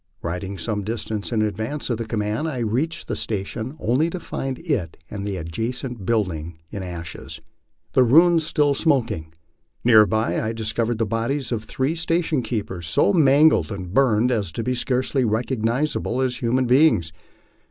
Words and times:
Riding 0.23 0.57
some 0.57 0.83
distance 0.83 1.31
in 1.31 1.43
advance 1.43 1.91
of 1.91 1.99
the 1.99 2.05
command, 2.07 2.47
I 2.47 2.57
reached 2.61 3.07
the 3.07 3.15
station 3.15 3.77
only 3.79 4.09
to 4.09 4.19
find 4.19 4.57
it 4.57 4.97
and 5.11 5.27
the 5.27 5.37
adjacent 5.37 6.07
buildings 6.07 6.57
in 6.71 6.81
ashes, 6.81 7.39
the 7.93 8.01
ruins 8.01 8.43
still 8.43 8.73
smoking. 8.73 9.31
Near 9.83 10.07
by 10.07 10.41
I 10.41 10.53
discovered 10.53 10.97
the 10.97 11.05
bodies 11.05 11.51
of 11.51 11.61
the 11.61 11.67
three 11.67 11.93
station 11.93 12.41
keepers, 12.41 12.87
so 12.87 13.13
mangled 13.13 13.71
and 13.71 13.93
burned 13.93 14.31
as 14.31 14.51
to 14.53 14.63
be 14.63 14.73
scarcely 14.73 15.23
recognizable 15.23 16.19
as 16.23 16.37
human 16.37 16.65
beings. 16.65 17.13